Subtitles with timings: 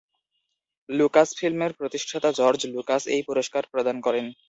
[0.89, 4.25] লুকাসফিল্মের প্রতিষ্ঠাতা George Lucas এই পুরস্কার প্রদান করেন।